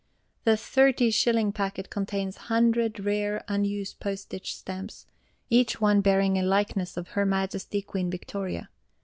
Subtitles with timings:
[0.45, 5.05] The Thirty Shilling Packet contains 100 rare unused Postage Stamps,
[5.51, 8.69] each one bearing a likeness of HER MAJESTY QUEEN VICTORIA.